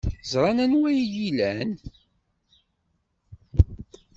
Ẓran 0.31 0.57
anwa 0.63 0.87
ay 0.89 0.99
iyi-ilan. 1.03 1.71